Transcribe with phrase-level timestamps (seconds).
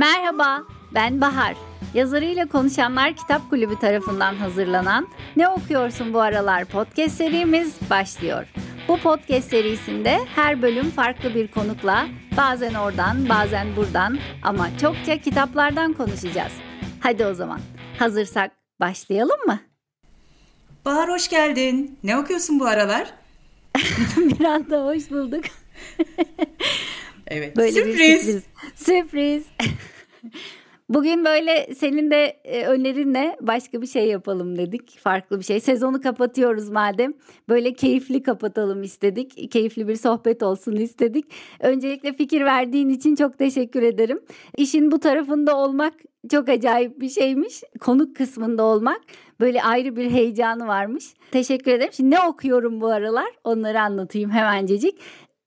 [0.00, 0.62] Merhaba,
[0.94, 1.56] ben Bahar.
[1.94, 8.46] Yazarıyla Konuşanlar Kitap Kulübü tarafından hazırlanan Ne Okuyorsun Bu Aralar podcast serimiz başlıyor.
[8.88, 12.06] Bu podcast serisinde her bölüm farklı bir konukla
[12.36, 16.52] bazen oradan bazen buradan ama çokça kitaplardan konuşacağız.
[17.00, 17.60] Hadi o zaman
[17.98, 19.60] hazırsak başlayalım mı?
[20.84, 21.98] Bahar hoş geldin.
[22.02, 23.14] Ne okuyorsun bu aralar?
[24.16, 25.44] bir anda hoş bulduk.
[27.30, 27.56] Evet.
[27.56, 28.22] Böyle sürpriz.
[28.22, 28.44] sürpriz.
[28.74, 29.46] Sürpriz.
[30.90, 34.98] Bugün böyle senin de e, önerinle başka bir şey yapalım dedik.
[34.98, 35.60] Farklı bir şey.
[35.60, 37.12] Sezonu kapatıyoruz madem.
[37.48, 39.52] Böyle keyifli kapatalım istedik.
[39.52, 41.24] Keyifli bir sohbet olsun istedik.
[41.60, 44.20] Öncelikle fikir verdiğin için çok teşekkür ederim.
[44.56, 45.94] İşin bu tarafında olmak
[46.30, 47.62] çok acayip bir şeymiş.
[47.80, 49.00] Konuk kısmında olmak
[49.40, 51.04] böyle ayrı bir heyecanı varmış.
[51.30, 51.92] Teşekkür ederim.
[51.92, 53.28] Şimdi ne okuyorum bu aralar?
[53.44, 54.98] Onları anlatayım hemencecik.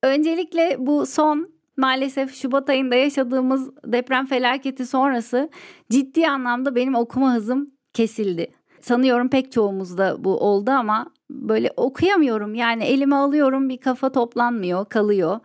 [0.03, 5.49] Öncelikle bu son maalesef Şubat ayında yaşadığımız deprem felaketi sonrası
[5.89, 8.47] ciddi anlamda benim okuma hızım kesildi.
[8.81, 12.55] Sanıyorum pek çoğumuzda bu oldu ama böyle okuyamıyorum.
[12.55, 15.39] Yani elime alıyorum bir kafa toplanmıyor, kalıyor.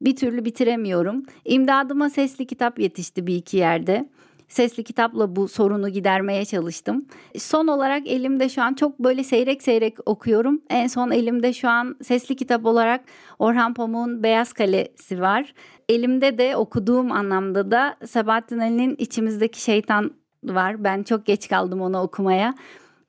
[0.00, 1.22] Bir türlü bitiremiyorum.
[1.44, 4.08] İmdadıma sesli kitap yetişti bir iki yerde.
[4.54, 7.06] Sesli kitapla bu sorunu gidermeye çalıştım.
[7.38, 10.60] Son olarak elimde şu an çok böyle seyrek seyrek okuyorum.
[10.70, 13.04] En son elimde şu an sesli kitap olarak
[13.38, 15.54] Orhan Pamuk'un Beyaz Kalesi var.
[15.88, 20.10] Elimde de okuduğum anlamda da Sabahattin Ali'nin İçimizdeki Şeytan
[20.44, 20.84] var.
[20.84, 22.54] Ben çok geç kaldım onu okumaya.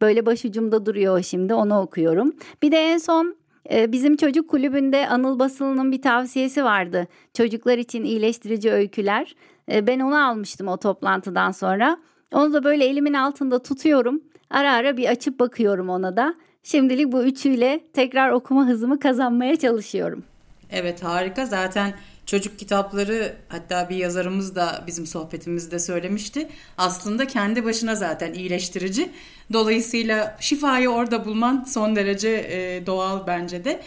[0.02, 2.34] Böyle başucumda duruyor şimdi onu okuyorum.
[2.62, 3.36] Bir de en son
[3.72, 7.08] e, Bizim çocuk kulübünde Anıl Basılı'nın bir tavsiyesi vardı.
[7.34, 9.36] Çocuklar için iyileştirici öyküler.
[9.72, 11.98] E, ben onu almıştım o toplantıdan sonra.
[12.34, 14.22] Onu da böyle elimin altında tutuyorum.
[14.50, 16.36] Ara ara bir açıp bakıyorum ona da.
[16.64, 20.24] Şimdilik bu üçüyle tekrar okuma hızımı kazanmaya çalışıyorum.
[20.72, 21.94] Evet harika zaten
[22.26, 26.48] çocuk kitapları hatta bir yazarımız da bizim sohbetimizde söylemişti.
[26.78, 29.10] Aslında kendi başına zaten iyileştirici.
[29.54, 33.82] Dolayısıyla şifayı orada bulman son derece e, doğal bence de.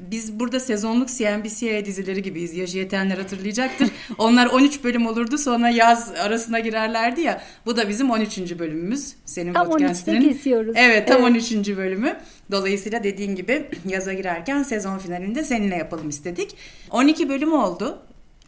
[0.00, 2.54] Biz burada sezonluk CNBC dizileri gibiyiz.
[2.54, 3.88] Yaşı yetenler hatırlayacaktır.
[4.18, 7.42] Onlar 13 bölüm olurdu sonra yaz arasına girerlerdi ya.
[7.66, 8.58] Bu da bizim 13.
[8.58, 9.14] bölümümüz.
[9.24, 10.28] Senin tam podcast'inin.
[10.28, 10.74] kesiyoruz.
[10.76, 11.52] Evet tam evet.
[11.52, 11.76] 13.
[11.76, 12.16] bölümü.
[12.50, 16.56] Dolayısıyla dediğin gibi yaza girerken sezon finalinde seninle yapalım istedik.
[16.90, 17.98] 12 bölüm oldu.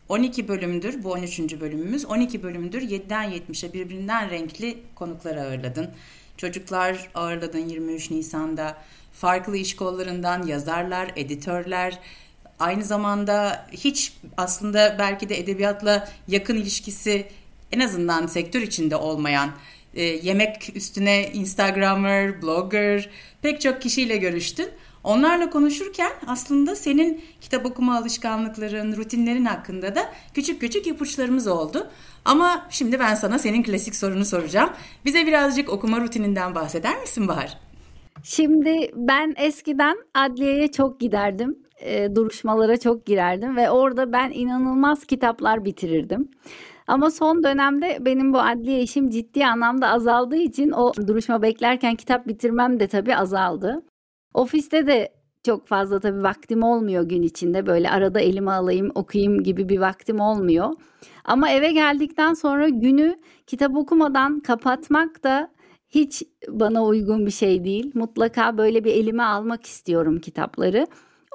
[0.08, 1.60] 12 bölümdür bu 13.
[1.60, 2.04] bölümümüz.
[2.04, 5.88] 12 bölümdür 7'den 70'e birbirinden renkli konuklar ağırladın.
[6.36, 8.76] Çocuklar ağırladın 23 Nisan'da
[9.12, 11.98] farklı iş kollarından yazarlar, editörler,
[12.58, 17.26] aynı zamanda hiç aslında belki de edebiyatla yakın ilişkisi
[17.72, 19.50] en azından sektör içinde olmayan
[19.94, 23.10] e, yemek üstüne Instagrammer, blogger
[23.42, 24.68] pek çok kişiyle görüştün.
[25.04, 31.90] Onlarla konuşurken aslında senin kitap okuma alışkanlıkların, rutinlerin hakkında da küçük küçük ipuçlarımız oldu.
[32.24, 34.70] Ama şimdi ben sana senin klasik sorunu soracağım.
[35.04, 37.58] Bize birazcık okuma rutininden bahseder misin Bahar?
[38.22, 41.58] Şimdi ben eskiden adliyeye çok giderdim.
[41.80, 46.30] E, duruşmalara çok girerdim ve orada ben inanılmaz kitaplar bitirirdim.
[46.86, 52.26] Ama son dönemde benim bu adliye işim ciddi anlamda azaldığı için o duruşma beklerken kitap
[52.26, 53.82] bitirmem de tabii azaldı.
[54.34, 55.08] Ofiste de
[55.46, 57.66] çok fazla tabii vaktim olmuyor gün içinde.
[57.66, 60.70] Böyle arada elime alayım, okuyayım gibi bir vaktim olmuyor.
[61.24, 63.16] Ama eve geldikten sonra günü
[63.46, 65.50] kitap okumadan kapatmak da
[65.94, 67.90] hiç bana uygun bir şey değil.
[67.94, 70.86] Mutlaka böyle bir elime almak istiyorum kitapları.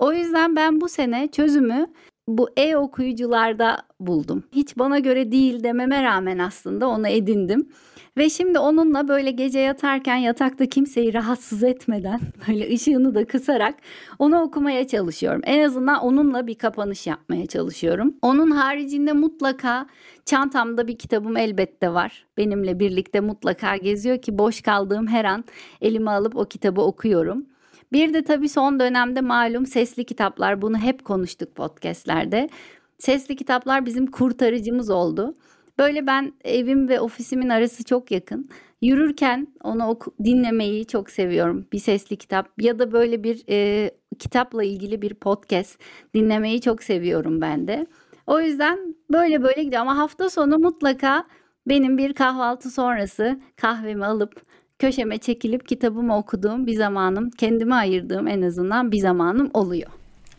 [0.01, 1.87] O yüzden ben bu sene çözümü
[2.27, 4.43] bu e-okuyucularda buldum.
[4.51, 7.69] Hiç bana göre değil dememe rağmen aslında onu edindim.
[8.17, 13.75] Ve şimdi onunla böyle gece yatarken yatakta kimseyi rahatsız etmeden böyle ışığını da kısarak
[14.19, 15.41] onu okumaya çalışıyorum.
[15.43, 18.15] En azından onunla bir kapanış yapmaya çalışıyorum.
[18.21, 19.87] Onun haricinde mutlaka
[20.25, 22.25] çantamda bir kitabım elbette var.
[22.37, 25.43] Benimle birlikte mutlaka geziyor ki boş kaldığım her an
[25.81, 27.45] elime alıp o kitabı okuyorum.
[27.91, 32.49] Bir de tabii son dönemde malum sesli kitaplar bunu hep konuştuk podcastlerde.
[32.97, 35.35] Sesli kitaplar bizim kurtarıcımız oldu.
[35.77, 38.49] Böyle ben evim ve ofisimin arası çok yakın.
[38.81, 41.67] Yürürken onu oku, dinlemeyi çok seviyorum.
[41.73, 45.79] Bir sesli kitap ya da böyle bir e, kitapla ilgili bir podcast
[46.13, 47.87] dinlemeyi çok seviyorum ben de.
[48.27, 51.27] O yüzden böyle böyle gidiyor ama hafta sonu mutlaka
[51.67, 54.41] benim bir kahvaltı sonrası kahvemi alıp
[54.79, 59.89] köşeme çekilip kitabımı okuduğum bir zamanım, kendime ayırdığım en azından bir zamanım oluyor.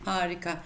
[0.05, 0.57] Harika.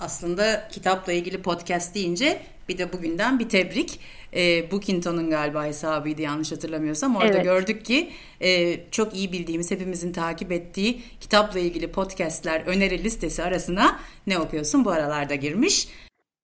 [0.00, 4.00] Aslında kitapla ilgili podcast deyince bir de bugünden bir tebrik.
[4.36, 7.16] E, Bookinton'un galiba hesabıydı yanlış hatırlamıyorsam.
[7.16, 7.44] Orada evet.
[7.44, 13.96] gördük ki e, çok iyi bildiğimiz, hepimizin takip ettiği kitapla ilgili podcastler öneri listesi arasına
[14.26, 15.88] ne okuyorsun bu aralarda girmiş.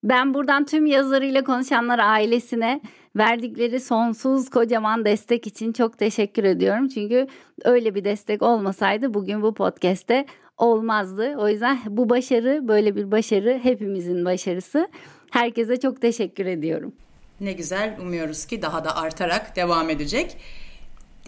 [0.03, 2.81] Ben buradan tüm yazarıyla konuşanlar ailesine
[3.15, 6.87] verdikleri sonsuz kocaman destek için çok teşekkür ediyorum.
[6.87, 7.27] Çünkü
[7.63, 10.25] öyle bir destek olmasaydı bugün bu podcast'te
[10.57, 11.35] olmazdı.
[11.37, 14.87] O yüzden bu başarı böyle bir başarı hepimizin başarısı.
[15.31, 16.93] Herkese çok teşekkür ediyorum.
[17.41, 20.37] Ne güzel umuyoruz ki daha da artarak devam edecek.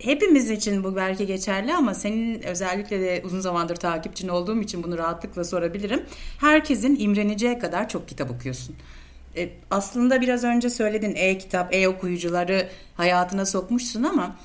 [0.01, 4.97] Hepimiz için bu belki geçerli ama senin özellikle de uzun zamandır takipçin olduğum için bunu
[4.97, 6.03] rahatlıkla sorabilirim.
[6.39, 8.75] Herkesin imreneceği kadar çok kitap okuyorsun.
[9.37, 14.35] E, aslında biraz önce söyledin e-kitap, e-okuyucuları hayatına sokmuşsun ama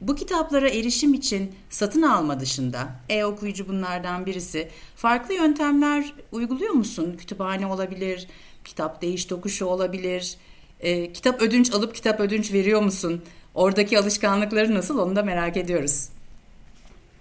[0.00, 4.68] bu kitaplara erişim için satın alma dışında e-okuyucu bunlardan birisi.
[4.96, 7.16] Farklı yöntemler uyguluyor musun?
[7.18, 8.28] Kütüphane olabilir,
[8.64, 10.36] kitap değiş tokuşu olabilir.
[10.80, 13.22] E, kitap ödünç alıp kitap ödünç veriyor musun?
[13.54, 16.08] Oradaki alışkanlıkları nasıl onu da merak ediyoruz.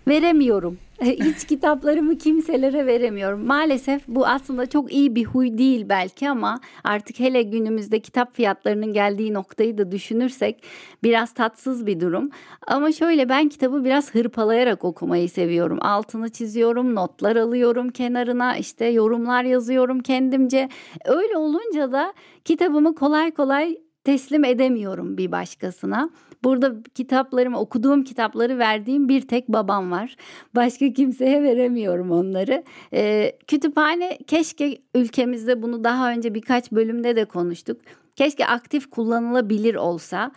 [0.08, 0.78] Veremiyorum.
[1.02, 3.46] Hiç kitaplarımı kimselere veremiyorum.
[3.46, 8.94] Maalesef bu aslında çok iyi bir huy değil belki ama artık hele günümüzde kitap fiyatlarının
[8.94, 10.64] geldiği noktayı da düşünürsek
[11.04, 12.30] biraz tatsız bir durum.
[12.68, 15.78] Ama şöyle ben kitabı biraz hırpalayarak okumayı seviyorum.
[15.82, 20.70] Altını çiziyorum, notlar alıyorum kenarına, işte yorumlar yazıyorum kendimce.
[21.06, 22.14] Öyle olunca da
[22.46, 26.10] kitabımı kolay kolay teslim edemiyorum bir başkasına.
[26.46, 30.16] Burada kitaplarımı okuduğum kitapları verdiğim bir tek babam var.
[30.56, 32.64] Başka kimseye veremiyorum onları.
[32.94, 37.82] Ee, kütüphane keşke ülkemizde bunu daha önce birkaç bölümde de konuştuk.
[38.16, 40.32] Keşke aktif kullanılabilir olsa.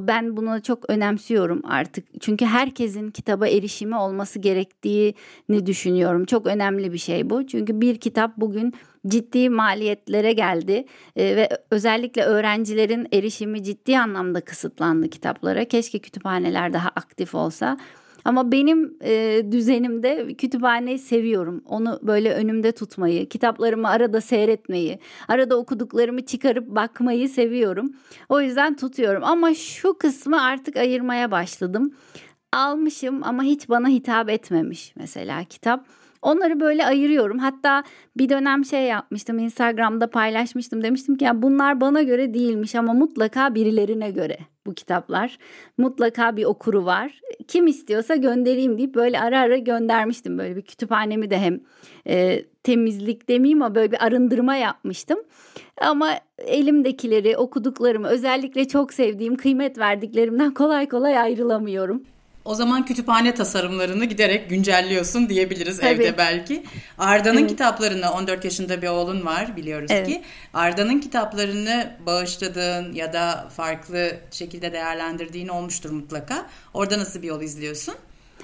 [0.00, 2.04] Ben bunu çok önemsiyorum artık.
[2.20, 6.24] Çünkü herkesin kitaba erişimi olması gerektiğini düşünüyorum.
[6.24, 7.46] Çok önemli bir şey bu.
[7.46, 8.74] Çünkü bir kitap bugün
[9.06, 10.84] ciddi maliyetlere geldi
[11.16, 15.64] e, ve özellikle öğrencilerin erişimi ciddi anlamda kısıtlandı kitaplara.
[15.64, 17.78] Keşke kütüphaneler daha aktif olsa.
[18.24, 21.62] Ama benim e, düzenimde kütüphaneyi seviyorum.
[21.66, 27.92] Onu böyle önümde tutmayı, kitaplarımı arada seyretmeyi, arada okuduklarımı çıkarıp bakmayı seviyorum.
[28.28, 29.24] O yüzden tutuyorum.
[29.24, 31.94] Ama şu kısmı artık ayırmaya başladım.
[32.52, 35.86] Almışım ama hiç bana hitap etmemiş mesela kitap.
[36.22, 37.38] Onları böyle ayırıyorum.
[37.38, 37.84] Hatta
[38.16, 40.82] bir dönem şey yapmıştım Instagram'da paylaşmıştım.
[40.82, 45.38] Demiştim ki ya bunlar bana göre değilmiş ama mutlaka birilerine göre bu kitaplar.
[45.78, 47.20] Mutlaka bir okuru var.
[47.48, 50.38] Kim istiyorsa göndereyim deyip böyle ara ara göndermiştim.
[50.38, 51.60] Böyle bir kütüphanemi de hem
[52.06, 55.18] e, temizlik demeyeyim ama böyle bir arındırma yapmıştım.
[55.80, 62.02] Ama elimdekileri, okuduklarımı, özellikle çok sevdiğim, kıymet verdiklerimden kolay kolay ayrılamıyorum.
[62.44, 65.88] O zaman kütüphane tasarımlarını giderek güncelliyorsun diyebiliriz Tabii.
[65.88, 66.64] evde belki.
[66.98, 67.50] Arda'nın evet.
[67.50, 70.06] kitaplarını 14 yaşında bir oğlun var biliyoruz evet.
[70.06, 70.22] ki.
[70.54, 76.46] Arda'nın kitaplarını bağışladığın ya da farklı şekilde değerlendirdiğin olmuştur mutlaka.
[76.74, 77.94] Orada nasıl bir yol izliyorsun?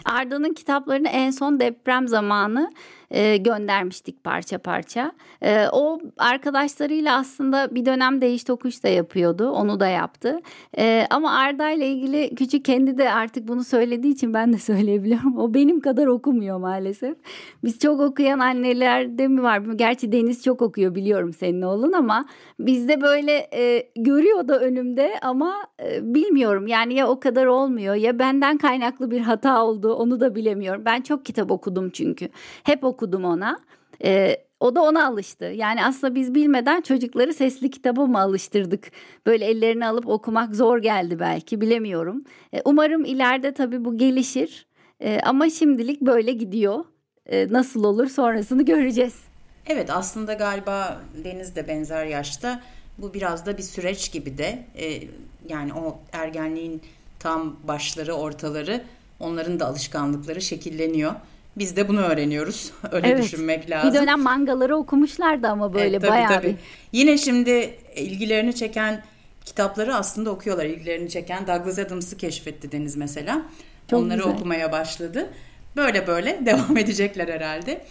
[0.04, 2.72] Arda'nın kitaplarını en son deprem zamanı
[3.10, 5.12] e, göndermiştik parça parça.
[5.42, 9.50] E, o arkadaşlarıyla aslında bir dönem değiş tokuş da yapıyordu.
[9.50, 10.40] Onu da yaptı.
[10.78, 15.38] E, ama Arda ile ilgili küçük kendi de artık bunu söylediği için ben de söyleyebiliyorum.
[15.38, 17.16] O benim kadar okumuyor maalesef.
[17.64, 19.58] Biz çok okuyan annelerde mi var?
[19.58, 22.24] Gerçi Deniz çok okuyor biliyorum senin oğlun ama
[22.60, 26.66] bizde böyle e, görüyor da önümde ama e, bilmiyorum.
[26.66, 30.82] Yani ya o kadar olmuyor ya benden kaynaklı bir hata oldu onu da bilemiyorum.
[30.84, 32.28] Ben çok kitap okudum çünkü.
[32.64, 33.58] Hep okudum okudum ona.
[34.04, 35.44] E, o da ona alıştı.
[35.44, 38.90] Yani aslında biz bilmeden çocukları sesli kitaba mı alıştırdık?
[39.26, 42.24] Böyle ellerini alıp okumak zor geldi belki bilemiyorum.
[42.52, 44.66] E, umarım ileride tabii bu gelişir.
[45.00, 46.84] E, ama şimdilik böyle gidiyor.
[47.26, 49.14] E, nasıl olur sonrasını göreceğiz.
[49.66, 52.62] Evet aslında galiba Deniz de benzer yaşta.
[52.98, 55.02] Bu biraz da bir süreç gibi de e,
[55.48, 56.82] yani o ergenliğin
[57.18, 58.84] tam başları ortaları
[59.20, 61.12] onların da alışkanlıkları şekilleniyor.
[61.56, 62.72] Biz de bunu öğreniyoruz.
[62.92, 63.24] Öyle evet.
[63.24, 63.92] düşünmek lazım.
[63.94, 66.46] Bir dönem mangaları okumuşlardı ama böyle evet, tabii, bayağı tabii.
[66.46, 66.56] bir.
[66.92, 69.02] Yine şimdi ilgilerini çeken
[69.44, 70.64] kitapları aslında okuyorlar.
[70.64, 73.42] İlgilerini çeken Douglas Adams'ı keşfetti Deniz mesela.
[73.90, 74.32] Çok Onları güzel.
[74.32, 75.30] okumaya başladı.
[75.76, 77.84] Böyle böyle devam edecekler herhalde.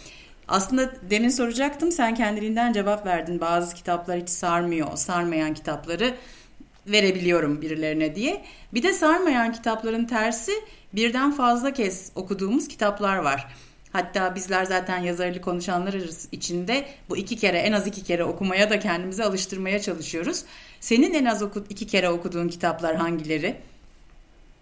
[0.48, 3.40] Aslında demin soracaktım sen kendiliğinden cevap verdin.
[3.40, 4.96] Bazı kitaplar hiç sarmıyor.
[4.96, 6.14] Sarmayan kitapları
[6.86, 8.44] verebiliyorum birilerine diye.
[8.74, 10.52] Bir de sarmayan kitapların tersi
[10.92, 13.46] birden fazla kez okuduğumuz kitaplar var.
[13.92, 15.94] Hatta bizler zaten yazarlı konuşanlar
[16.32, 20.44] içinde bu iki kere en az iki kere okumaya da kendimizi alıştırmaya çalışıyoruz.
[20.80, 23.56] Senin en az oku, iki kere okuduğun kitaplar hangileri?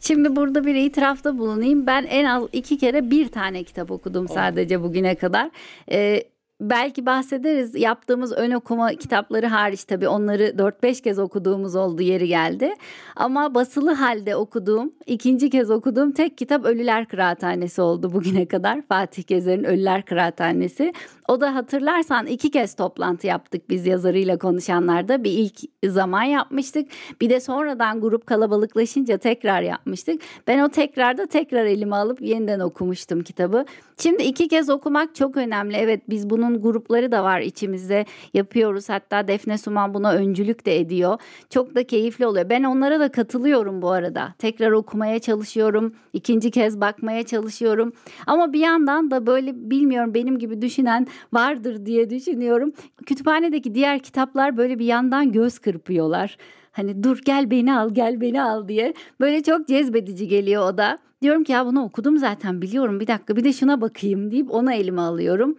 [0.00, 1.86] Şimdi burada bir itirafta bulunayım.
[1.86, 5.50] Ben en az iki kere bir tane kitap okudum sadece bugüne kadar.
[5.90, 6.24] Ee,
[6.60, 7.74] belki bahsederiz.
[7.74, 12.74] Yaptığımız ön okuma kitapları hariç tabii onları 4-5 kez okuduğumuz oldu yeri geldi.
[13.16, 18.82] Ama basılı halde okuduğum, ikinci kez okuduğum tek kitap Ölüler Kıraathanesi oldu bugüne kadar.
[18.88, 20.92] Fatih Gezer'in Ölüler Kıraathanesi.
[21.28, 25.24] O da hatırlarsan iki kez toplantı yaptık biz yazarıyla konuşanlarda.
[25.24, 26.88] Bir ilk zaman yapmıştık.
[27.20, 30.22] Bir de sonradan grup kalabalıklaşınca tekrar yapmıştık.
[30.46, 33.64] Ben o tekrarda tekrar elime alıp yeniden okumuştum kitabı.
[33.98, 35.76] Şimdi iki kez okumak çok önemli.
[35.76, 38.88] Evet biz bunun grupları da var içimizde yapıyoruz.
[38.88, 41.18] Hatta Defne Suman buna öncülük de ediyor.
[41.50, 42.50] Çok da keyifli oluyor.
[42.50, 44.34] Ben onlara da katılıyorum bu arada.
[44.38, 45.94] Tekrar okumaya çalışıyorum.
[46.12, 47.92] ikinci kez bakmaya çalışıyorum.
[48.26, 52.72] Ama bir yandan da böyle bilmiyorum benim gibi düşünen vardır diye düşünüyorum.
[53.06, 56.36] Kütüphanedeki diğer kitaplar böyle bir yandan göz kırpıyorlar.
[56.72, 58.94] Hani dur gel beni al gel beni al diye.
[59.20, 60.98] Böyle çok cezbedici geliyor o da.
[61.22, 64.74] Diyorum ki ya bunu okudum zaten biliyorum bir dakika bir de şuna bakayım deyip ona
[64.74, 65.56] elime alıyorum.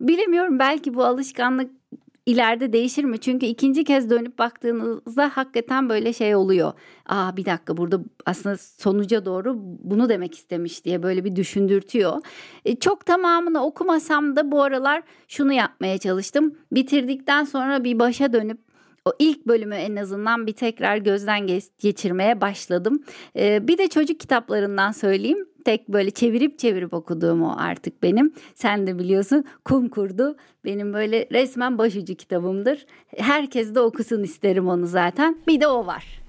[0.00, 1.70] Bilemiyorum belki bu alışkanlık
[2.30, 3.18] ileride değişir mi?
[3.18, 6.72] Çünkü ikinci kez dönüp baktığınızda hakikaten böyle şey oluyor.
[7.06, 12.22] Aa bir dakika burada aslında sonuca doğru bunu demek istemiş diye böyle bir düşündürtüyor.
[12.64, 16.54] E, çok tamamını okumasam da bu aralar şunu yapmaya çalıştım.
[16.72, 18.69] Bitirdikten sonra bir başa dönüp
[19.04, 21.46] o ilk bölümü en azından bir tekrar gözden
[21.78, 23.02] geçirmeye başladım.
[23.36, 25.46] Ee, bir de çocuk kitaplarından söyleyeyim.
[25.64, 28.34] Tek böyle çevirip çevirip okuduğum o artık benim.
[28.54, 32.86] Sen de biliyorsun Kum Kurdu benim böyle resmen başucu kitabımdır.
[33.16, 35.38] Herkes de okusun isterim onu zaten.
[35.46, 36.20] Bir de o var.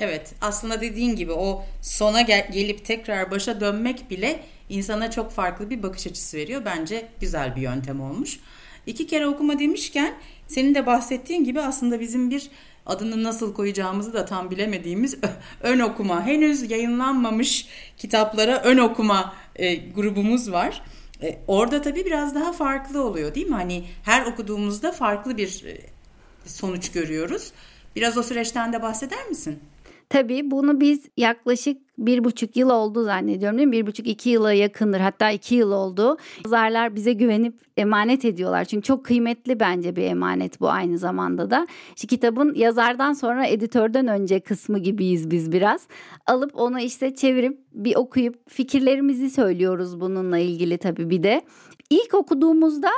[0.00, 5.70] Evet aslında dediğin gibi o sona gel- gelip tekrar başa dönmek bile insana çok farklı
[5.70, 6.62] bir bakış açısı veriyor.
[6.64, 8.38] Bence güzel bir yöntem olmuş.
[8.86, 10.14] İki kere okuma demişken
[10.46, 12.50] senin de bahsettiğin gibi aslında bizim bir
[12.86, 15.18] adını nasıl koyacağımızı da tam bilemediğimiz
[15.62, 20.82] ön okuma henüz yayınlanmamış kitaplara ön okuma e, grubumuz var.
[21.22, 23.54] E, orada tabii biraz daha farklı oluyor değil mi?
[23.54, 25.80] Hani her okuduğumuzda farklı bir e,
[26.44, 27.52] sonuç görüyoruz.
[27.96, 29.58] Biraz o süreçten de bahseder misin?
[30.08, 33.72] Tabii bunu biz yaklaşık bir buçuk yıl oldu zannediyorum değil mi?
[33.72, 36.16] Bir buçuk iki yıla yakındır hatta iki yıl oldu.
[36.44, 38.64] Yazarlar bize güvenip emanet ediyorlar.
[38.64, 41.66] Çünkü çok kıymetli bence bir emanet bu aynı zamanda da.
[41.96, 45.86] İşte kitabın yazardan sonra editörden önce kısmı gibiyiz biz biraz.
[46.26, 51.42] Alıp onu işte çevirip bir okuyup fikirlerimizi söylüyoruz bununla ilgili tabii bir de.
[51.90, 52.90] İlk okuduğumuzda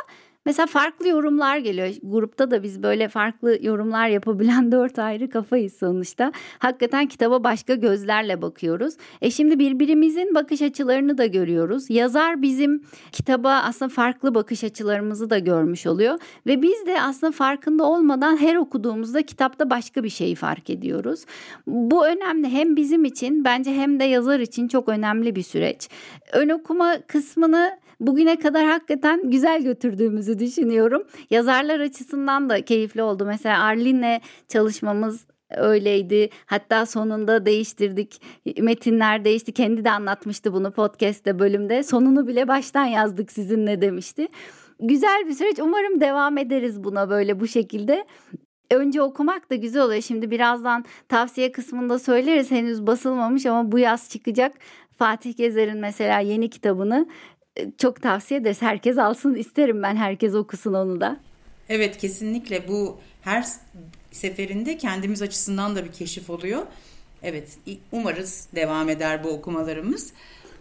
[0.46, 1.88] Mesela farklı yorumlar geliyor.
[2.02, 6.32] Grupta da biz böyle farklı yorumlar yapabilen dört ayrı kafayız sonuçta.
[6.58, 8.94] Hakikaten kitaba başka gözlerle bakıyoruz.
[9.22, 11.90] E şimdi birbirimizin bakış açılarını da görüyoruz.
[11.90, 12.82] Yazar bizim
[13.12, 16.18] kitaba aslında farklı bakış açılarımızı da görmüş oluyor.
[16.46, 21.24] Ve biz de aslında farkında olmadan her okuduğumuzda kitapta başka bir şeyi fark ediyoruz.
[21.66, 25.88] Bu önemli hem bizim için bence hem de yazar için çok önemli bir süreç.
[26.32, 31.02] Ön okuma kısmını bugüne kadar hakikaten güzel götürdüğümüzü düşünüyorum.
[31.30, 33.24] Yazarlar açısından da keyifli oldu.
[33.26, 36.30] Mesela Arlin'le çalışmamız öyleydi.
[36.46, 38.22] Hatta sonunda değiştirdik.
[38.60, 39.52] Metinler değişti.
[39.52, 41.82] Kendi de anlatmıştı bunu podcast'te bölümde.
[41.82, 44.28] Sonunu bile baştan yazdık sizinle demişti.
[44.80, 45.58] Güzel bir süreç.
[45.58, 48.06] Umarım devam ederiz buna böyle bu şekilde.
[48.70, 50.02] Önce okumak da güzel oluyor.
[50.02, 52.50] Şimdi birazdan tavsiye kısmında söyleriz.
[52.50, 54.52] Henüz basılmamış ama bu yaz çıkacak.
[54.98, 57.06] Fatih Gezer'in mesela yeni kitabını
[57.78, 58.62] çok tavsiye ederiz.
[58.62, 61.16] Herkes alsın isterim ben herkes okusun onu da.
[61.68, 63.46] Evet kesinlikle bu her
[64.12, 66.62] seferinde kendimiz açısından da bir keşif oluyor.
[67.22, 67.58] Evet
[67.92, 70.12] umarız devam eder bu okumalarımız.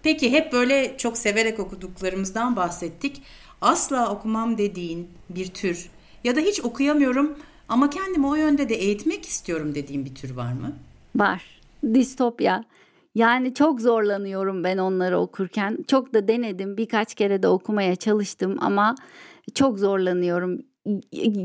[0.04, 3.22] Peki hep böyle çok severek okuduklarımızdan bahsettik.
[3.62, 5.90] Asla okumam dediğin bir tür
[6.24, 7.38] ya da hiç okuyamıyorum
[7.70, 10.76] ama kendimi o yönde de eğitmek istiyorum dediğin bir tür var mı?
[11.16, 11.44] Var.
[11.94, 12.64] Distopya.
[13.16, 15.78] Yani çok zorlanıyorum ben onları okurken.
[15.88, 16.78] Çok da denedim.
[16.78, 18.96] Birkaç kere de okumaya çalıştım ama
[19.54, 20.60] çok zorlanıyorum.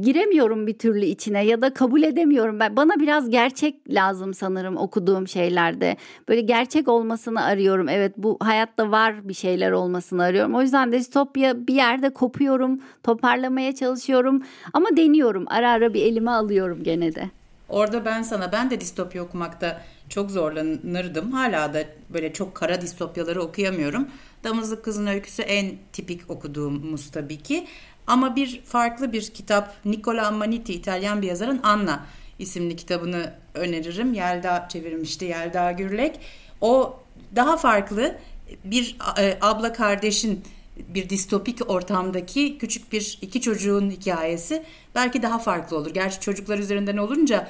[0.03, 2.61] Giremiyorum bir türlü içine ya da kabul edemiyorum.
[2.61, 5.97] Ben bana biraz gerçek lazım sanırım okuduğum şeylerde.
[6.29, 7.89] Böyle gerçek olmasını arıyorum.
[7.89, 10.55] Evet bu hayatta var bir şeyler olmasını arıyorum.
[10.55, 15.45] O yüzden distopya bir yerde kopuyorum, toparlamaya çalışıyorum ama deniyorum.
[15.47, 17.31] Ara ara bir elime alıyorum gene de.
[17.69, 21.33] Orada ben sana ben de distopya okumakta çok zorlanırdım.
[21.33, 24.09] Hala da böyle çok kara distopyaları okuyamıyorum.
[24.45, 27.67] Damızlık Kızın Öyküsü en tipik okuduğumuz tabii ki.
[28.07, 32.07] Ama bir farklı bir kitap Nicola Amaniti İtalyan bir yazarın Anna
[32.39, 34.13] isimli kitabını öneririm.
[34.13, 36.21] Yelda çevirmişti Yelda Gürlek.
[36.61, 37.01] O
[37.37, 38.19] daha farklı
[38.65, 40.45] bir e, abla kardeşin
[40.89, 44.63] bir distopik ortamdaki küçük bir iki çocuğun hikayesi
[44.95, 45.91] belki daha farklı olur.
[45.95, 47.49] Gerçi çocuklar üzerinden olunca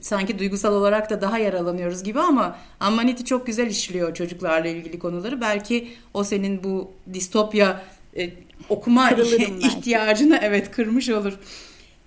[0.00, 5.40] sanki duygusal olarak da daha yaralanıyoruz gibi ama Ammaniti çok güzel işliyor çocuklarla ilgili konuları.
[5.40, 7.82] Belki o senin bu distopya
[8.16, 8.30] e,
[8.68, 9.10] okuma
[9.60, 11.38] ihtiyacını evet kırmış olur.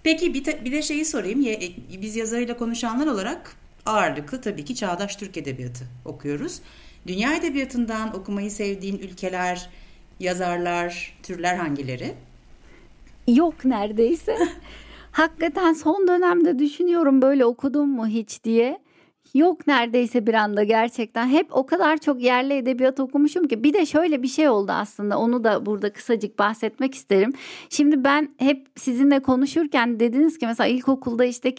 [0.03, 1.47] Peki bir, de, bir de şeyi sorayım.
[1.47, 1.59] E,
[2.01, 6.59] biz yazarıyla konuşanlar olarak ağırlıklı tabii ki çağdaş Türk edebiyatı okuyoruz.
[7.07, 9.69] Dünya edebiyatından okumayı sevdiğin ülkeler,
[10.19, 12.13] yazarlar, türler hangileri?
[13.27, 14.37] Yok neredeyse.
[15.11, 18.79] Hakikaten son dönemde düşünüyorum böyle okudum mu hiç diye.
[19.33, 21.27] Yok neredeyse bir anda gerçekten.
[21.27, 23.63] Hep o kadar çok yerli edebiyat okumuşum ki.
[23.63, 25.19] Bir de şöyle bir şey oldu aslında.
[25.19, 27.33] Onu da burada kısacık bahsetmek isterim.
[27.69, 31.55] Şimdi ben hep sizinle konuşurken dediniz ki mesela ilkokulda işte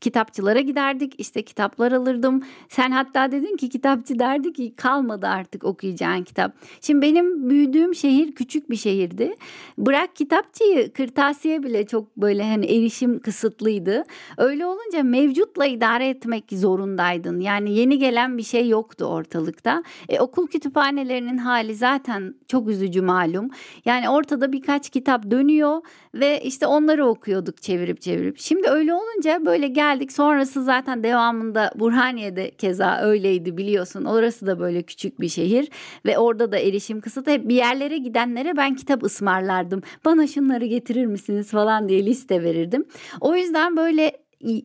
[0.00, 2.42] kitapçılara giderdik işte kitaplar alırdım.
[2.68, 6.52] Sen hatta dedin ki kitapçı derdi ki kalmadı artık okuyacağın kitap.
[6.80, 9.34] Şimdi benim büyüdüğüm şehir küçük bir şehirdi.
[9.78, 14.04] Bırak kitapçıyı kırtasiye bile çok böyle hani erişim kısıtlıydı.
[14.38, 17.40] Öyle olunca mevcutla idare etmek zorundaydın.
[17.40, 19.82] Yani yeni gelen bir şey yoktu ortalıkta.
[20.08, 23.50] E, okul kütüphanelerinin hali zaten çok üzücü malum.
[23.84, 25.80] Yani ortada birkaç kitap dönüyor
[26.20, 28.38] ve işte onları okuyorduk çevirip çevirip.
[28.38, 34.04] Şimdi öyle olunca böyle geldik sonrası zaten devamında Burhaniye'de keza öyleydi biliyorsun.
[34.04, 35.68] Orası da böyle küçük bir şehir
[36.06, 37.32] ve orada da erişim kısıtlı.
[37.32, 39.82] Hep bir yerlere gidenlere ben kitap ısmarlardım.
[40.04, 42.84] Bana şunları getirir misiniz falan diye liste verirdim.
[43.20, 44.12] O yüzden böyle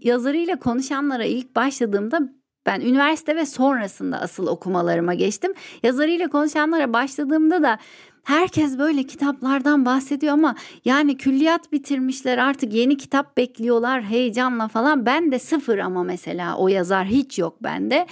[0.01, 2.19] yazarıyla konuşanlara ilk başladığımda
[2.65, 5.53] ben üniversite ve sonrasında asıl okumalarıma geçtim.
[5.83, 7.77] Yazarıyla konuşanlara başladığımda da
[8.23, 15.05] Herkes böyle kitaplardan bahsediyor ama yani külliyat bitirmişler artık yeni kitap bekliyorlar heyecanla falan.
[15.05, 18.07] Ben de sıfır ama mesela o yazar hiç yok bende.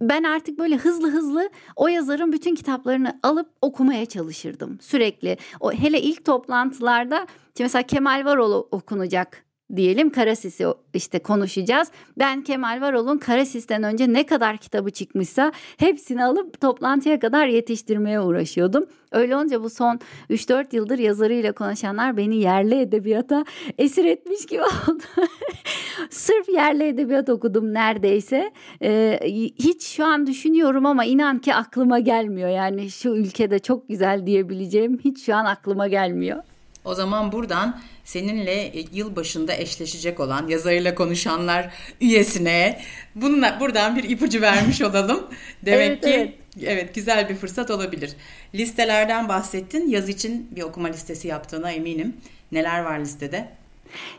[0.00, 5.36] Ben artık böyle hızlı hızlı o yazarın bütün kitaplarını alıp okumaya çalışırdım sürekli.
[5.60, 7.26] O hele ilk toplantılarda
[7.60, 11.88] mesela Kemal Varol okunacak diyelim Karasis'i işte konuşacağız.
[12.18, 18.86] Ben Kemal Varol'un Karasis'ten önce ne kadar kitabı çıkmışsa hepsini alıp toplantıya kadar yetiştirmeye uğraşıyordum.
[19.12, 20.00] Öyle olunca bu son
[20.30, 23.44] 3-4 yıldır yazarıyla konuşanlar beni yerli edebiyata
[23.78, 25.02] esir etmiş gibi oldu.
[26.10, 28.52] Sırf yerli edebiyat okudum neredeyse.
[28.82, 29.20] Ee,
[29.58, 32.48] hiç şu an düşünüyorum ama inan ki aklıma gelmiyor.
[32.48, 36.42] Yani şu ülkede çok güzel diyebileceğim hiç şu an aklıma gelmiyor.
[36.84, 42.80] O zaman buradan seninle e, yıl başında eşleşecek olan yazarıyla konuşanlar üyesine
[43.14, 45.26] bununla buradan bir ipucu vermiş olalım.
[45.62, 46.68] Demek evet, ki evet.
[46.68, 48.12] evet güzel bir fırsat olabilir.
[48.54, 49.88] Listelerden bahsettin.
[49.88, 52.16] Yaz için bir okuma listesi yaptığına eminim.
[52.52, 53.59] Neler var listede?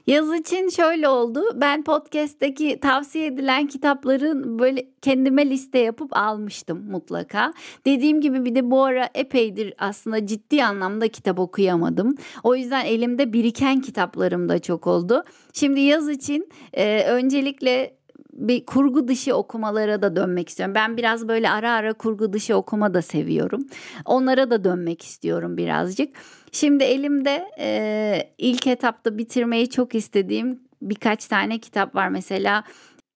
[0.07, 1.43] Yaz için şöyle oldu.
[1.55, 7.53] Ben podcast'teki tavsiye edilen kitapların böyle kendime liste yapıp almıştım mutlaka.
[7.85, 12.15] Dediğim gibi bir de bu ara epeydir aslında ciddi anlamda kitap okuyamadım.
[12.43, 15.23] O yüzden elimde biriken kitaplarım da çok oldu.
[15.53, 18.01] Şimdi yaz için e, öncelikle
[18.33, 20.75] bir kurgu dışı okumalara da dönmek istiyorum.
[20.75, 23.67] Ben biraz böyle ara ara kurgu dışı okuma da seviyorum.
[24.05, 26.09] Onlara da dönmek istiyorum birazcık.
[26.51, 32.09] Şimdi elimde e, ilk etapta bitirmeyi çok istediğim birkaç tane kitap var.
[32.09, 32.63] Mesela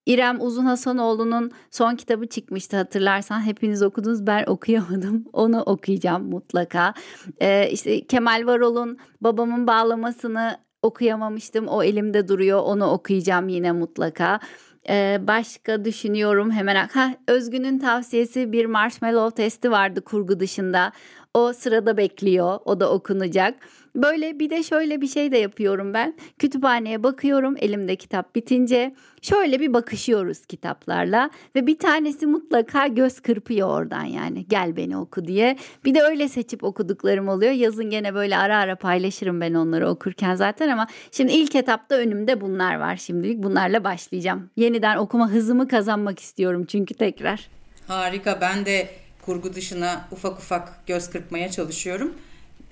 [0.06, 6.94] İrem Uzun Hasanoğlu'nun son kitabı çıkmıştı hatırlarsan hepiniz okudunuz ben okuyamadım onu okuyacağım mutlaka
[7.40, 14.40] ee, işte Kemal Varol'un babamın bağlamasını okuyamamıştım o elimde duruyor onu okuyacağım yine mutlaka
[14.88, 16.88] ee, başka düşünüyorum hemen.
[16.88, 20.92] Ha, Özgün'ün tavsiyesi bir marshmallow testi vardı kurgu dışında.
[21.36, 22.58] O sırada bekliyor.
[22.64, 23.54] O da okunacak.
[23.96, 26.14] Böyle bir de şöyle bir şey de yapıyorum ben.
[26.38, 28.94] Kütüphaneye bakıyorum elimde kitap bitince.
[29.22, 35.24] Şöyle bir bakışıyoruz kitaplarla ve bir tanesi mutlaka göz kırpıyor oradan yani gel beni oku
[35.24, 35.56] diye.
[35.84, 37.52] Bir de öyle seçip okuduklarım oluyor.
[37.52, 42.40] Yazın gene böyle ara ara paylaşırım ben onları okurken zaten ama şimdi ilk etapta önümde
[42.40, 43.42] bunlar var şimdilik.
[43.42, 44.50] Bunlarla başlayacağım.
[44.56, 47.48] Yeniden okuma hızımı kazanmak istiyorum çünkü tekrar.
[47.88, 48.88] Harika ben de
[49.26, 52.14] kurgu dışına ufak ufak göz kırpmaya çalışıyorum.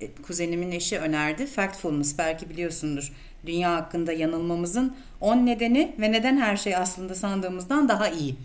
[0.00, 1.46] E, kuzenimin eşi önerdi.
[1.46, 3.12] Factfulness belki biliyorsundur.
[3.46, 8.36] Dünya hakkında yanılmamızın 10 nedeni ve neden her şey aslında sandığımızdan daha iyi.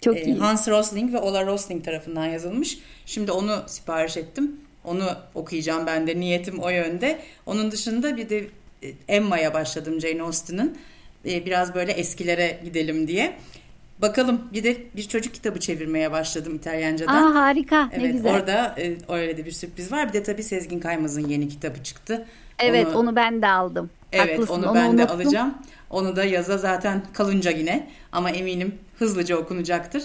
[0.00, 0.36] Çok ee, iyi.
[0.36, 2.78] Hans Rosling ve Ola Rosling tarafından yazılmış.
[3.06, 4.60] Şimdi onu sipariş ettim.
[4.84, 5.04] Onu
[5.34, 6.20] okuyacağım ben de.
[6.20, 7.18] Niyetim o yönde.
[7.46, 8.38] Onun dışında bir de
[8.82, 10.78] e, Emma'ya başladım Jane Austen'ın.
[11.26, 13.36] E, biraz böyle eskilere gidelim diye.
[14.02, 17.32] Bakalım bir de bir çocuk kitabı çevirmeye başladım İtalyancadan.
[17.32, 18.34] Aa harika evet, ne güzel.
[18.34, 20.08] Orada e, öyle de bir sürpriz var.
[20.08, 22.26] Bir de tabii Sezgin Kaymaz'ın yeni kitabı çıktı.
[22.58, 23.90] Evet onu, onu ben de aldım.
[24.12, 24.98] Evet Haklısın, onu, onu ben unuttum.
[24.98, 25.54] de alacağım.
[25.90, 30.02] Onu da yaza zaten kalınca yine ama eminim hızlıca okunacaktır.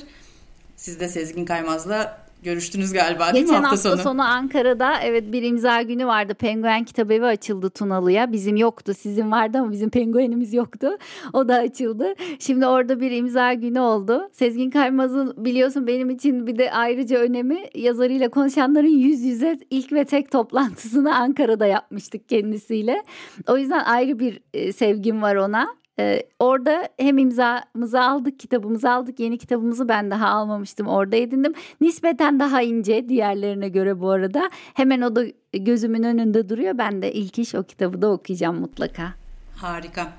[0.75, 4.01] Siz de Sezgin Kaymaz'la görüştünüz galiba değil Geçen mi hafta, hafta sonu?
[4.03, 6.33] sonu Ankara'da evet bir imza günü vardı.
[6.33, 8.31] Penguen Kitabevi açıldı Tunalı'ya.
[8.31, 8.93] Bizim yoktu.
[8.99, 10.89] Sizin vardı ama bizim penguenimiz yoktu.
[11.33, 12.13] O da açıldı.
[12.39, 14.29] Şimdi orada bir imza günü oldu.
[14.33, 20.05] Sezgin Kaymaz'ın biliyorsun benim için bir de ayrıca önemi yazarıyla konuşanların yüz yüze ilk ve
[20.05, 23.03] tek toplantısını Ankara'da yapmıştık kendisiyle.
[23.47, 25.67] O yüzden ayrı bir e, sevgim var ona.
[25.99, 29.19] Ee, orada hem imzamızı aldık, kitabımızı aldık.
[29.19, 30.87] Yeni kitabımızı ben daha almamıştım.
[30.87, 31.53] Orada edindim.
[31.81, 34.49] Nispeten daha ince diğerlerine göre bu arada.
[34.73, 36.77] Hemen o da gözümün önünde duruyor.
[36.77, 39.13] Ben de ilk iş o kitabı da okuyacağım mutlaka.
[39.55, 40.13] Harika.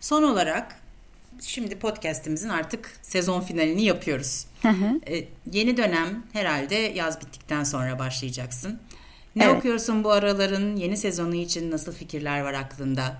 [0.00, 0.76] Son olarak
[1.40, 4.46] şimdi podcast'imizin artık sezon finalini yapıyoruz.
[5.06, 8.78] ee, yeni dönem herhalde yaz bittikten sonra başlayacaksın.
[9.36, 9.58] Ne evet.
[9.58, 10.76] okuyorsun bu araların?
[10.76, 13.16] Yeni sezonu için nasıl fikirler var aklında?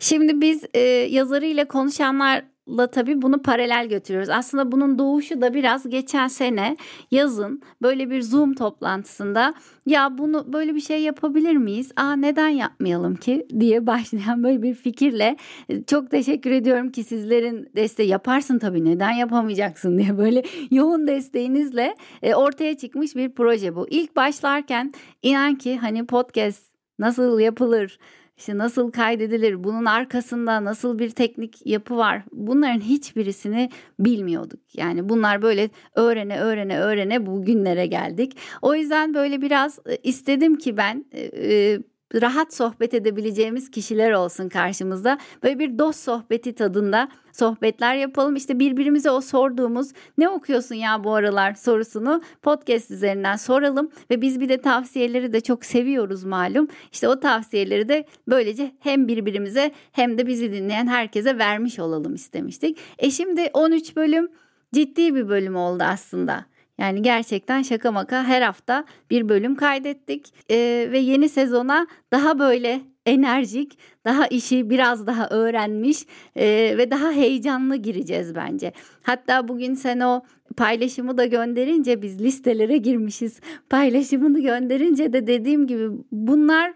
[0.00, 0.80] Şimdi biz e,
[1.10, 4.30] yazarıyla konuşanlarla tabii bunu paralel götürüyoruz.
[4.30, 6.76] Aslında bunun doğuşu da biraz geçen sene
[7.10, 9.54] yazın böyle bir Zoom toplantısında
[9.86, 11.92] ya bunu böyle bir şey yapabilir miyiz?
[11.96, 15.36] Aa neden yapmayalım ki diye başlayan böyle bir fikirle
[15.68, 21.96] e, çok teşekkür ediyorum ki sizlerin desteği yaparsın tabii neden yapamayacaksın diye böyle yoğun desteğinizle
[22.22, 23.86] e, ortaya çıkmış bir proje bu.
[23.90, 27.98] İlk başlarken inan ki hani podcast nasıl yapılır?
[28.42, 34.60] İşte nasıl kaydedilir, bunun arkasında nasıl bir teknik yapı var bunların hiçbirisini bilmiyorduk.
[34.74, 38.36] Yani bunlar böyle öğrene öğrene öğrene bugünlere geldik.
[38.62, 41.78] O yüzden böyle biraz e, istedim ki ben e, e,
[42.20, 45.18] rahat sohbet edebileceğimiz kişiler olsun karşımızda.
[45.42, 48.36] Böyle bir dost sohbeti tadında sohbetler yapalım.
[48.36, 54.40] İşte birbirimize o sorduğumuz ne okuyorsun ya bu aralar sorusunu podcast üzerinden soralım ve biz
[54.40, 56.68] bir de tavsiyeleri de çok seviyoruz malum.
[56.92, 62.78] İşte o tavsiyeleri de böylece hem birbirimize hem de bizi dinleyen herkese vermiş olalım istemiştik.
[62.98, 64.28] E şimdi 13 bölüm
[64.74, 66.51] ciddi bir bölüm oldu aslında.
[66.78, 72.80] Yani gerçekten şaka maka her hafta bir bölüm kaydettik ee, ve yeni sezona daha böyle
[73.06, 76.06] enerjik, daha işi biraz daha öğrenmiş
[76.36, 78.72] e, ve daha heyecanlı gireceğiz bence.
[79.02, 80.22] Hatta bugün sen o
[80.56, 83.40] paylaşımı da gönderince biz listelere girmişiz.
[83.70, 86.74] Paylaşımını gönderince de dediğim gibi bunlar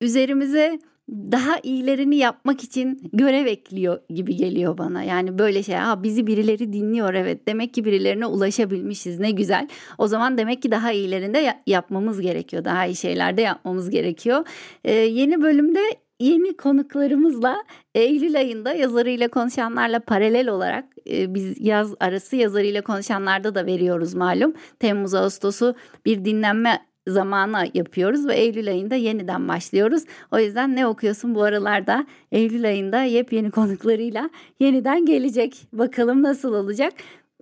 [0.00, 5.02] üzerimize daha iyilerini yapmak için görev ekliyor gibi geliyor bana.
[5.02, 9.68] Yani böyle şey ha bizi birileri dinliyor evet demek ki birilerine ulaşabilmişiz ne güzel.
[9.98, 12.64] O zaman demek ki daha iyilerinde yapmamız gerekiyor.
[12.64, 14.44] Daha iyi şeylerde yapmamız gerekiyor.
[14.84, 15.80] Ee, yeni bölümde
[16.20, 23.66] yeni konuklarımızla Eylül ayında yazarıyla konuşanlarla paralel olarak e, biz yaz arası yazarıyla konuşanlarda da
[23.66, 24.54] veriyoruz malum.
[24.78, 25.74] Temmuz Ağustos'u
[26.06, 30.02] bir dinlenme zamanı yapıyoruz ve Eylül ayında yeniden başlıyoruz.
[30.32, 32.06] O yüzden ne okuyorsun bu aralarda?
[32.32, 35.66] Eylül ayında yepyeni konuklarıyla yeniden gelecek.
[35.72, 36.92] Bakalım nasıl olacak?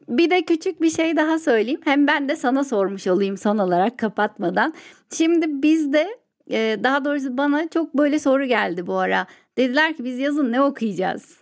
[0.09, 1.81] Bir de küçük bir şey daha söyleyeyim.
[1.85, 4.75] Hem ben de sana sormuş olayım son olarak kapatmadan.
[5.13, 6.19] Şimdi bizde
[6.51, 9.27] e, daha doğrusu bana çok böyle soru geldi bu ara.
[9.57, 11.37] Dediler ki biz yazın ne okuyacağız?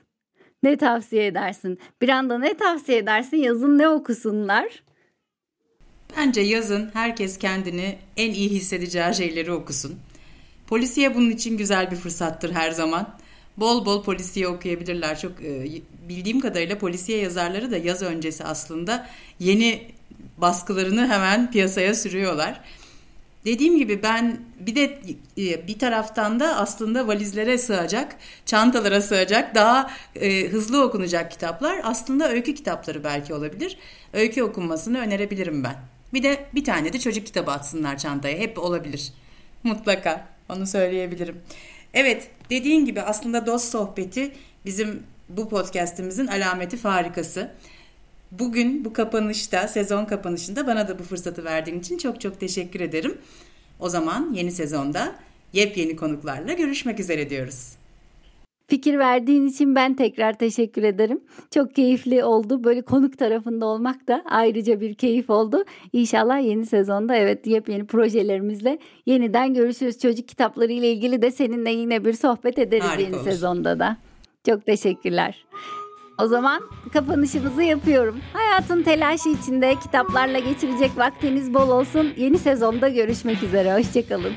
[0.62, 1.78] Ne tavsiye edersin?
[2.02, 3.36] Bir anda ne tavsiye edersin?
[3.36, 4.82] Yazın ne okusunlar?
[6.16, 9.98] Bence yazın herkes kendini en iyi hissedeceği şeyleri okusun.
[10.66, 13.14] Polisiye bunun için güzel bir fırsattır her zaman.
[13.56, 15.18] Bol bol polisiye okuyabilirler.
[15.18, 15.66] Çok e,
[16.08, 19.06] bildiğim kadarıyla polisiye yazarları da yaz öncesi aslında
[19.38, 19.82] yeni
[20.38, 22.60] baskılarını hemen piyasaya sürüyorlar.
[23.44, 24.98] Dediğim gibi ben bir de
[25.38, 32.30] e, bir taraftan da aslında valizlere sığacak, çantalara sığacak, daha e, hızlı okunacak kitaplar aslında
[32.30, 33.78] öykü kitapları belki olabilir.
[34.12, 35.93] Öykü okunmasını önerebilirim ben.
[36.14, 38.38] Bir de bir tane de çocuk kitabı atsınlar çantaya.
[38.38, 39.12] Hep olabilir.
[39.62, 40.28] Mutlaka.
[40.48, 41.40] Onu söyleyebilirim.
[41.94, 44.32] Evet dediğin gibi aslında dost sohbeti
[44.64, 47.50] bizim bu podcastimizin alameti farikası.
[48.32, 53.18] Bugün bu kapanışta, sezon kapanışında bana da bu fırsatı verdiğin için çok çok teşekkür ederim.
[53.80, 55.14] O zaman yeni sezonda
[55.52, 57.72] yepyeni konuklarla görüşmek üzere diyoruz.
[58.66, 61.20] Fikir verdiğin için ben tekrar teşekkür ederim.
[61.50, 62.64] Çok keyifli oldu.
[62.64, 65.64] Böyle konuk tarafında olmak da ayrıca bir keyif oldu.
[65.92, 69.98] İnşallah yeni sezonda evet yepyeni projelerimizle yeniden görüşürüz.
[69.98, 73.24] Çocuk kitapları ile ilgili de seninle yine bir sohbet ederiz Harika yeni olur.
[73.24, 73.96] sezonda da.
[74.46, 75.44] Çok teşekkürler.
[76.22, 76.60] O zaman
[76.92, 78.18] kapanışımızı yapıyorum.
[78.32, 82.08] Hayatın telaşı içinde kitaplarla geçirecek vaktiniz bol olsun.
[82.16, 83.74] Yeni sezonda görüşmek üzere.
[83.78, 84.32] Hoşçakalın.